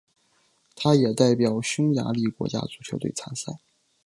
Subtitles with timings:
[0.75, 3.59] 他也代表匈牙利国家足球队参赛。